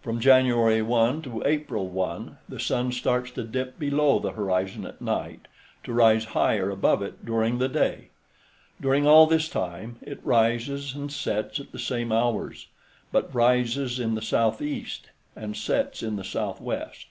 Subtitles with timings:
[0.00, 5.02] From January 1 to April 1, the sun starts to dip below the horizon at
[5.02, 5.48] night,
[5.84, 8.08] to rise higher above it during the day.
[8.80, 12.68] During all this time it rises and sets at the same hours,
[13.12, 17.08] but rises in the southeast and sets in the southwest.